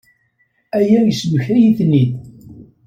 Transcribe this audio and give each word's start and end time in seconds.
Aya 0.77 0.99
yesmektay-iyi-ten-id. 1.05 2.11